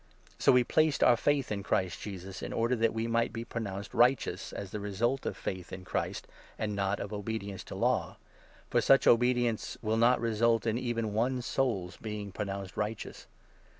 [0.39, 3.93] So we placed our faith in Christ Jesus, in order that we might be pronounced
[3.93, 6.25] righteous, as the result of faith in Christ,
[6.57, 8.17] and not of obedience to Law;
[8.67, 13.27] for such obedience' will not result in even one soul's being pronounced righteous.'